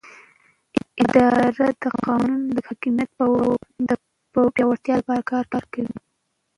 اداره 1.03 1.45
د 1.81 1.83
قانون 2.03 2.41
د 2.55 2.57
حاکمیت 2.67 3.11
د 3.89 3.91
پیاوړتیا 4.53 4.95
لپاره 4.99 5.21
کار 5.53 5.65
کوي. 5.73 5.93